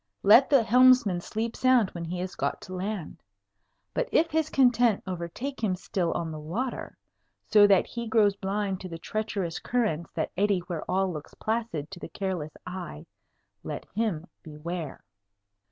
Let 0.23 0.49
the 0.49 0.63
helmsman 0.63 1.21
sleep 1.21 1.55
sound 1.55 1.91
when 1.91 2.05
he 2.05 2.17
has 2.21 2.33
got 2.33 2.59
to 2.61 2.73
land! 2.73 3.21
But 3.93 4.09
if 4.11 4.31
his 4.31 4.49
content 4.49 5.03
overtake 5.05 5.63
him 5.63 5.75
still 5.75 6.11
on 6.13 6.31
the 6.31 6.39
water, 6.39 6.97
so 7.45 7.67
that 7.67 7.85
he 7.85 8.07
grows 8.07 8.35
blind 8.35 8.81
to 8.81 8.89
the 8.89 8.97
treacherous 8.97 9.59
currents 9.59 10.09
that 10.15 10.31
eddy 10.35 10.57
where 10.61 10.81
all 10.89 11.13
looks 11.13 11.35
placid 11.35 11.91
to 11.91 11.99
the 11.99 12.09
careless 12.09 12.57
eye, 12.65 13.05
let 13.63 13.85
him 13.93 14.25
beware! 14.41 15.03